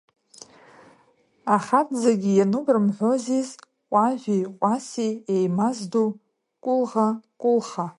Ахаӡӡагьы 1.55 2.31
иануп 2.35 2.65
рымҳәозиз, 2.75 3.49
Ҟәажәи 3.89 4.41
Ҟәаси 4.59 5.11
еимаздоу 5.33 6.09
Кәылӷа, 6.63 7.07
Кәылха? 7.41 7.85